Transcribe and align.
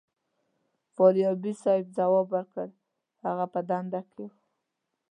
فاریابي 0.95 1.53
صیب 1.63 1.85
ځواب 1.97 2.27
ورکړ 2.31 2.67
هغه 3.25 3.45
په 3.53 3.59
دنده 3.69 4.01
کې 4.13 4.23
و. 4.29 4.31